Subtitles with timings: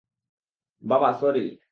[0.83, 1.61] বাবা, সরি।